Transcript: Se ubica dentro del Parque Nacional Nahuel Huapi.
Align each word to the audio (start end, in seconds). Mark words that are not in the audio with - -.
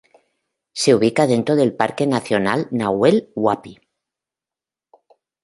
Se 0.73 0.95
ubica 0.95 1.27
dentro 1.27 1.55
del 1.55 1.75
Parque 1.75 2.07
Nacional 2.07 2.67
Nahuel 2.71 3.29
Huapi. 3.35 3.79